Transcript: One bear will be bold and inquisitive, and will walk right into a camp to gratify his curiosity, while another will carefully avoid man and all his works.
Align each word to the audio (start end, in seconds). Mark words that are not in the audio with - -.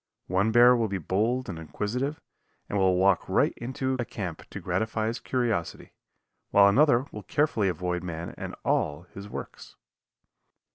One 0.25 0.51
bear 0.51 0.75
will 0.75 0.87
be 0.87 0.97
bold 0.97 1.47
and 1.47 1.59
inquisitive, 1.59 2.19
and 2.67 2.79
will 2.79 2.95
walk 2.95 3.29
right 3.29 3.53
into 3.55 3.97
a 3.99 4.03
camp 4.03 4.49
to 4.49 4.59
gratify 4.59 5.05
his 5.05 5.19
curiosity, 5.19 5.93
while 6.49 6.67
another 6.67 7.05
will 7.11 7.21
carefully 7.21 7.69
avoid 7.69 8.01
man 8.03 8.33
and 8.35 8.55
all 8.65 9.03
his 9.13 9.29
works. 9.29 9.75